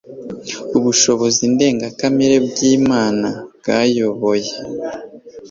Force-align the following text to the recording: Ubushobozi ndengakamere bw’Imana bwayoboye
Ubushobozi 0.77 1.43
ndengakamere 1.53 2.35
bw’Imana 2.47 3.29
bwayoboye 3.57 4.49